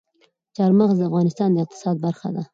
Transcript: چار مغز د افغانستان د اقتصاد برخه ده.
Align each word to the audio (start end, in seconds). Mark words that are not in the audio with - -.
چار 0.55 0.71
مغز 0.79 0.97
د 0.99 1.03
افغانستان 1.09 1.49
د 1.53 1.57
اقتصاد 1.65 1.95
برخه 2.05 2.29
ده. 2.35 2.43